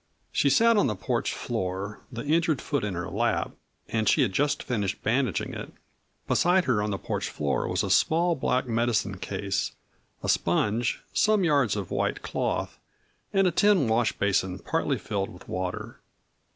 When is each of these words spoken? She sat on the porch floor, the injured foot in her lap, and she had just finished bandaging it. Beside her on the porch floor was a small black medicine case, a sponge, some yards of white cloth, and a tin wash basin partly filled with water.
She 0.31 0.49
sat 0.49 0.77
on 0.77 0.87
the 0.87 0.95
porch 0.95 1.31
floor, 1.31 1.99
the 2.11 2.25
injured 2.25 2.59
foot 2.59 2.83
in 2.83 2.95
her 2.95 3.07
lap, 3.07 3.51
and 3.87 4.09
she 4.09 4.23
had 4.23 4.33
just 4.33 4.63
finished 4.63 5.03
bandaging 5.03 5.53
it. 5.53 5.71
Beside 6.27 6.65
her 6.65 6.81
on 6.81 6.89
the 6.89 6.97
porch 6.97 7.29
floor 7.29 7.67
was 7.67 7.83
a 7.83 7.91
small 7.91 8.33
black 8.33 8.65
medicine 8.65 9.19
case, 9.19 9.73
a 10.23 10.27
sponge, 10.27 11.03
some 11.13 11.43
yards 11.43 11.75
of 11.75 11.91
white 11.91 12.23
cloth, 12.23 12.79
and 13.31 13.45
a 13.45 13.51
tin 13.51 13.87
wash 13.87 14.11
basin 14.13 14.57
partly 14.57 14.97
filled 14.97 15.29
with 15.29 15.47
water. 15.47 15.99